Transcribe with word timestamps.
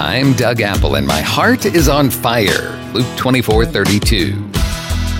I'm 0.00 0.32
Doug 0.34 0.60
Apple 0.60 0.94
and 0.94 1.04
my 1.04 1.20
heart 1.20 1.66
is 1.66 1.88
on 1.88 2.08
fire. 2.08 2.78
Luke 2.92 3.08
24 3.16 3.66
32. 3.66 4.32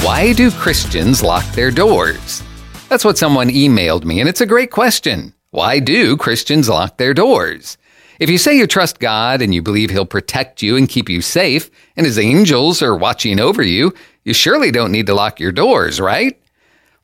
Why 0.00 0.32
do 0.32 0.50
Christians 0.50 1.22
lock 1.22 1.44
their 1.52 1.70
doors? 1.70 2.42
That's 2.88 3.04
what 3.04 3.18
someone 3.18 3.50
emailed 3.50 4.06
me, 4.06 4.18
and 4.18 4.30
it's 4.30 4.40
a 4.40 4.46
great 4.46 4.70
question. 4.70 5.34
Why 5.50 5.78
do 5.78 6.16
Christians 6.16 6.70
lock 6.70 6.96
their 6.96 7.12
doors? 7.12 7.76
If 8.18 8.30
you 8.30 8.38
say 8.38 8.56
you 8.56 8.66
trust 8.66 8.98
God 8.98 9.42
and 9.42 9.54
you 9.54 9.60
believe 9.60 9.90
He'll 9.90 10.06
protect 10.06 10.62
you 10.62 10.78
and 10.78 10.88
keep 10.88 11.10
you 11.10 11.20
safe, 11.20 11.70
and 11.94 12.06
His 12.06 12.18
angels 12.18 12.80
are 12.80 12.96
watching 12.96 13.40
over 13.40 13.62
you, 13.62 13.92
you 14.24 14.32
surely 14.32 14.70
don't 14.70 14.90
need 14.90 15.06
to 15.08 15.14
lock 15.14 15.38
your 15.38 15.52
doors, 15.52 16.00
right? 16.00 16.41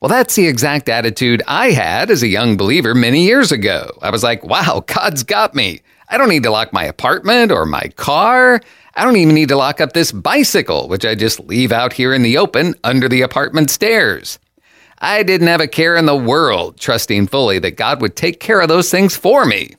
Well, 0.01 0.09
that's 0.09 0.35
the 0.35 0.47
exact 0.47 0.87
attitude 0.87 1.43
I 1.45 1.71
had 1.71 2.09
as 2.09 2.23
a 2.23 2.27
young 2.27 2.55
believer 2.55 2.95
many 2.95 3.25
years 3.25 3.51
ago. 3.51 3.89
I 4.01 4.11
was 4.11 4.23
like, 4.23 4.45
wow, 4.45 4.83
God's 4.87 5.23
got 5.23 5.53
me. 5.53 5.81
I 6.07 6.17
don't 6.17 6.29
need 6.29 6.43
to 6.43 6.51
lock 6.51 6.71
my 6.71 6.85
apartment 6.85 7.51
or 7.51 7.65
my 7.65 7.89
car. 7.97 8.61
I 8.95 9.03
don't 9.03 9.17
even 9.17 9.35
need 9.35 9.49
to 9.49 9.57
lock 9.57 9.81
up 9.81 9.91
this 9.91 10.13
bicycle, 10.13 10.87
which 10.87 11.05
I 11.05 11.15
just 11.15 11.41
leave 11.41 11.73
out 11.73 11.91
here 11.91 12.13
in 12.13 12.23
the 12.23 12.37
open 12.37 12.75
under 12.83 13.09
the 13.09 13.21
apartment 13.21 13.69
stairs. 13.69 14.39
I 14.99 15.23
didn't 15.23 15.47
have 15.47 15.61
a 15.61 15.67
care 15.67 15.97
in 15.97 16.05
the 16.05 16.15
world, 16.15 16.79
trusting 16.79 17.27
fully 17.27 17.59
that 17.59 17.77
God 17.77 18.01
would 18.01 18.15
take 18.15 18.39
care 18.39 18.61
of 18.61 18.69
those 18.69 18.89
things 18.89 19.17
for 19.17 19.45
me. 19.45 19.75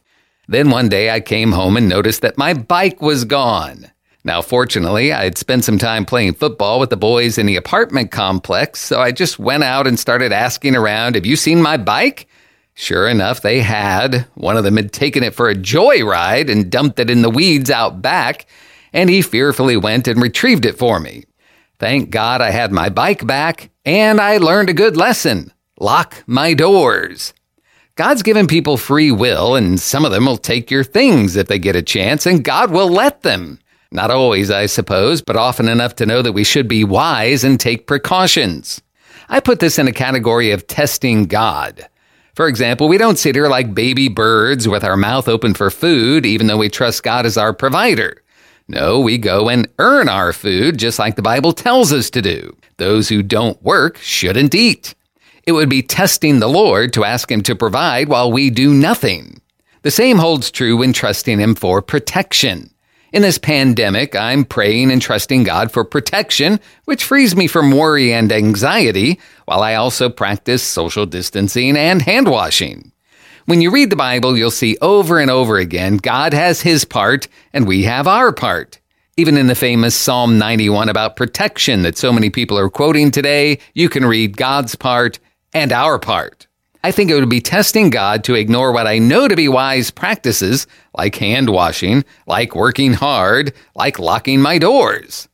Then 0.48 0.70
one 0.70 0.90
day 0.90 1.10
I 1.10 1.20
came 1.20 1.52
home 1.52 1.76
and 1.76 1.88
noticed 1.88 2.20
that 2.22 2.38
my 2.38 2.52
bike 2.52 3.00
was 3.00 3.24
gone. 3.24 3.90
Now, 4.22 4.42
fortunately, 4.42 5.12
I 5.12 5.24
had 5.24 5.38
spent 5.38 5.64
some 5.64 5.78
time 5.78 6.04
playing 6.04 6.34
football 6.34 6.78
with 6.78 6.90
the 6.90 6.96
boys 6.96 7.38
in 7.38 7.46
the 7.46 7.56
apartment 7.56 8.10
complex, 8.10 8.80
so 8.80 9.00
I 9.00 9.12
just 9.12 9.38
went 9.38 9.64
out 9.64 9.86
and 9.86 9.98
started 9.98 10.30
asking 10.30 10.76
around, 10.76 11.14
Have 11.14 11.24
you 11.24 11.36
seen 11.36 11.62
my 11.62 11.78
bike? 11.78 12.28
Sure 12.74 13.08
enough, 13.08 13.40
they 13.40 13.60
had. 13.60 14.26
One 14.34 14.56
of 14.56 14.64
them 14.64 14.76
had 14.76 14.92
taken 14.92 15.22
it 15.22 15.34
for 15.34 15.48
a 15.48 15.54
joyride 15.54 16.50
and 16.50 16.70
dumped 16.70 16.98
it 16.98 17.10
in 17.10 17.22
the 17.22 17.30
weeds 17.30 17.70
out 17.70 18.02
back, 18.02 18.46
and 18.92 19.08
he 19.08 19.22
fearfully 19.22 19.76
went 19.76 20.06
and 20.06 20.20
retrieved 20.20 20.66
it 20.66 20.78
for 20.78 21.00
me. 21.00 21.24
Thank 21.78 22.10
God 22.10 22.42
I 22.42 22.50
had 22.50 22.72
my 22.72 22.90
bike 22.90 23.26
back, 23.26 23.70
and 23.86 24.20
I 24.20 24.36
learned 24.36 24.68
a 24.68 24.74
good 24.74 24.96
lesson 24.96 25.52
lock 25.78 26.22
my 26.26 26.52
doors. 26.52 27.32
God's 27.96 28.22
given 28.22 28.46
people 28.46 28.76
free 28.76 29.10
will, 29.10 29.56
and 29.56 29.80
some 29.80 30.04
of 30.04 30.12
them 30.12 30.26
will 30.26 30.36
take 30.36 30.70
your 30.70 30.84
things 30.84 31.36
if 31.36 31.48
they 31.48 31.58
get 31.58 31.74
a 31.74 31.82
chance, 31.82 32.26
and 32.26 32.44
God 32.44 32.70
will 32.70 32.88
let 32.88 33.22
them. 33.22 33.58
Not 33.92 34.10
always, 34.10 34.50
I 34.50 34.66
suppose, 34.66 35.20
but 35.20 35.36
often 35.36 35.68
enough 35.68 35.96
to 35.96 36.06
know 36.06 36.22
that 36.22 36.32
we 36.32 36.44
should 36.44 36.68
be 36.68 36.84
wise 36.84 37.42
and 37.42 37.58
take 37.58 37.88
precautions. 37.88 38.80
I 39.28 39.40
put 39.40 39.58
this 39.58 39.78
in 39.78 39.88
a 39.88 39.92
category 39.92 40.52
of 40.52 40.66
testing 40.66 41.24
God. 41.26 41.88
For 42.34 42.46
example, 42.46 42.88
we 42.88 42.98
don't 42.98 43.18
sit 43.18 43.34
here 43.34 43.48
like 43.48 43.74
baby 43.74 44.08
birds 44.08 44.68
with 44.68 44.84
our 44.84 44.96
mouth 44.96 45.28
open 45.28 45.54
for 45.54 45.70
food, 45.70 46.24
even 46.24 46.46
though 46.46 46.58
we 46.58 46.68
trust 46.68 47.02
God 47.02 47.26
as 47.26 47.36
our 47.36 47.52
provider. 47.52 48.22
No, 48.68 49.00
we 49.00 49.18
go 49.18 49.48
and 49.48 49.68
earn 49.80 50.08
our 50.08 50.32
food 50.32 50.78
just 50.78 51.00
like 51.00 51.16
the 51.16 51.22
Bible 51.22 51.52
tells 51.52 51.92
us 51.92 52.10
to 52.10 52.22
do. 52.22 52.56
Those 52.76 53.08
who 53.08 53.22
don't 53.22 53.60
work 53.62 53.98
shouldn't 53.98 54.54
eat. 54.54 54.94
It 55.44 55.52
would 55.52 55.68
be 55.68 55.82
testing 55.82 56.38
the 56.38 56.48
Lord 56.48 56.92
to 56.92 57.04
ask 57.04 57.30
Him 57.30 57.42
to 57.42 57.56
provide 57.56 58.08
while 58.08 58.30
we 58.30 58.50
do 58.50 58.72
nothing. 58.72 59.40
The 59.82 59.90
same 59.90 60.18
holds 60.18 60.52
true 60.52 60.76
when 60.76 60.92
trusting 60.92 61.40
Him 61.40 61.56
for 61.56 61.82
protection. 61.82 62.70
In 63.12 63.22
this 63.22 63.38
pandemic, 63.38 64.14
I'm 64.14 64.44
praying 64.44 64.92
and 64.92 65.02
trusting 65.02 65.42
God 65.42 65.72
for 65.72 65.84
protection, 65.84 66.60
which 66.84 67.02
frees 67.02 67.34
me 67.34 67.48
from 67.48 67.72
worry 67.72 68.12
and 68.12 68.30
anxiety, 68.30 69.18
while 69.46 69.64
I 69.64 69.74
also 69.74 70.08
practice 70.08 70.62
social 70.62 71.06
distancing 71.06 71.76
and 71.76 72.02
hand 72.02 72.28
washing. 72.28 72.92
When 73.46 73.60
you 73.60 73.72
read 73.72 73.90
the 73.90 73.96
Bible, 73.96 74.38
you'll 74.38 74.52
see 74.52 74.76
over 74.80 75.18
and 75.18 75.28
over 75.28 75.58
again 75.58 75.96
God 75.96 76.32
has 76.32 76.60
his 76.60 76.84
part 76.84 77.26
and 77.52 77.66
we 77.66 77.82
have 77.82 78.06
our 78.06 78.32
part. 78.32 78.78
Even 79.16 79.36
in 79.36 79.48
the 79.48 79.56
famous 79.56 79.96
Psalm 79.96 80.38
91 80.38 80.88
about 80.88 81.16
protection 81.16 81.82
that 81.82 81.98
so 81.98 82.12
many 82.12 82.30
people 82.30 82.56
are 82.56 82.70
quoting 82.70 83.10
today, 83.10 83.58
you 83.74 83.88
can 83.88 84.04
read 84.04 84.36
God's 84.36 84.76
part 84.76 85.18
and 85.52 85.72
our 85.72 85.98
part. 85.98 86.46
I 86.82 86.92
think 86.92 87.10
it 87.10 87.14
would 87.14 87.28
be 87.28 87.42
testing 87.42 87.90
God 87.90 88.24
to 88.24 88.34
ignore 88.34 88.72
what 88.72 88.86
I 88.86 88.98
know 88.98 89.28
to 89.28 89.36
be 89.36 89.48
wise 89.48 89.90
practices, 89.90 90.66
like 90.96 91.14
hand 91.16 91.50
washing, 91.50 92.04
like 92.26 92.54
working 92.54 92.94
hard, 92.94 93.52
like 93.74 93.98
locking 93.98 94.40
my 94.40 94.56
doors. 94.56 95.28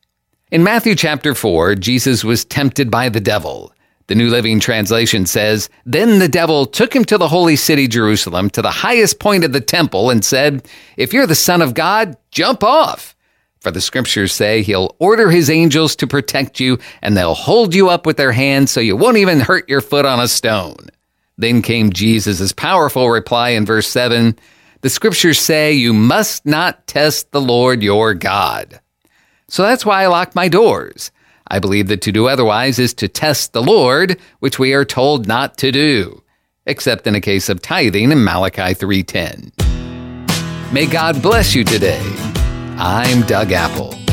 In 0.51 0.63
Matthew 0.63 0.93
chapter 0.93 1.33
4, 1.33 1.75
Jesus 1.75 2.25
was 2.25 2.43
tempted 2.43 2.91
by 2.91 3.07
the 3.07 3.21
devil. 3.21 3.73
The 4.07 4.15
New 4.15 4.29
Living 4.29 4.59
Translation 4.59 5.25
says, 5.25 5.69
Then 5.85 6.19
the 6.19 6.29
devil 6.29 6.65
took 6.65 6.93
him 6.93 7.05
to 7.05 7.17
the 7.17 7.27
holy 7.29 7.55
city 7.55 7.87
Jerusalem, 7.87 8.49
to 8.51 8.61
the 8.61 8.71
highest 8.71 9.19
point 9.19 9.45
of 9.45 9.53
the 9.53 9.61
temple, 9.61 10.09
and 10.09 10.23
said, 10.23 10.67
If 10.97 11.13
you're 11.13 11.27
the 11.27 11.35
Son 11.35 11.61
of 11.61 11.73
God, 11.73 12.17
jump 12.31 12.63
off. 12.63 13.15
For 13.61 13.71
the 13.71 13.81
scriptures 13.81 14.33
say 14.33 14.61
he'll 14.61 14.95
order 14.99 15.29
his 15.29 15.49
angels 15.49 15.95
to 15.97 16.07
protect 16.07 16.59
you, 16.59 16.77
and 17.01 17.15
they'll 17.15 17.33
hold 17.33 17.73
you 17.73 17.89
up 17.89 18.05
with 18.05 18.17
their 18.17 18.31
hands 18.31 18.71
so 18.71 18.79
you 18.79 18.95
won't 18.95 19.17
even 19.17 19.39
hurt 19.39 19.67
your 19.67 19.81
foot 19.81 20.05
on 20.05 20.19
a 20.19 20.27
stone. 20.27 20.89
Then 21.37 21.61
came 21.61 21.91
Jesus' 21.91 22.51
powerful 22.51 23.09
reply 23.09 23.49
in 23.49 23.65
verse 23.65 23.87
7 23.87 24.37
The 24.81 24.89
scriptures 24.89 25.39
say 25.39 25.73
you 25.73 25.93
must 25.93 26.45
not 26.45 26.87
test 26.87 27.31
the 27.31 27.41
Lord 27.41 27.83
your 27.83 28.13
God. 28.13 28.79
So 29.47 29.63
that's 29.63 29.85
why 29.85 30.03
I 30.03 30.07
lock 30.07 30.35
my 30.35 30.47
doors. 30.47 31.11
I 31.49 31.59
believe 31.59 31.87
that 31.87 32.01
to 32.01 32.11
do 32.11 32.27
otherwise 32.27 32.79
is 32.79 32.93
to 32.95 33.07
test 33.07 33.53
the 33.53 33.63
Lord, 33.63 34.19
which 34.39 34.59
we 34.59 34.73
are 34.73 34.83
told 34.83 35.27
not 35.27 35.57
to 35.59 35.71
do, 35.71 36.23
except 36.65 37.07
in 37.07 37.15
a 37.15 37.21
case 37.21 37.47
of 37.49 37.61
tithing 37.61 38.11
in 38.11 38.23
Malachi 38.23 38.73
3:10. 38.73 39.51
May 40.73 40.85
God 40.85 41.21
bless 41.21 41.55
you 41.55 41.63
today. 41.63 42.03
I'm 42.77 43.21
Doug 43.21 43.53
Apple. 43.53 44.06